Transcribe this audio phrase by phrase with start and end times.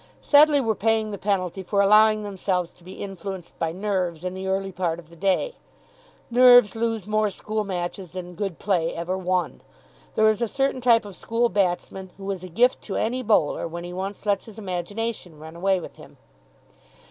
[0.19, 4.47] Sedleigh were paying the penalty for allowing themselves to be influenced by nerves in the
[4.47, 5.53] early part of the day.
[6.31, 9.61] Nerves lose more school matches than good play ever won.
[10.15, 13.67] There is a certain type of school batsman who is a gift to any bowler
[13.67, 16.17] when he once lets his imagination run away with him.